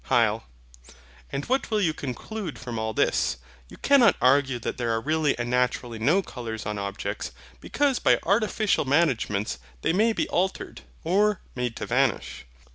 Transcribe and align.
HYL. 0.09 0.41
And 1.31 1.45
what 1.45 1.69
will 1.69 1.79
you 1.79 1.93
conclude 1.93 2.57
from 2.57 2.79
all 2.79 2.91
this? 2.91 3.37
You 3.69 3.77
cannot 3.77 4.15
argue 4.19 4.57
that 4.57 4.77
there 4.79 4.89
are 4.89 4.99
really 4.99 5.37
and 5.37 5.47
naturally 5.51 5.99
no 5.99 6.23
colours 6.23 6.65
on 6.65 6.79
objects: 6.79 7.29
because 7.59 7.99
by 7.99 8.17
artificial 8.23 8.85
managements 8.85 9.59
they 9.83 9.93
may 9.93 10.11
be 10.11 10.27
altered, 10.29 10.81
or 11.03 11.39
made 11.53 11.75
to 11.75 11.85
vanish. 11.85 12.45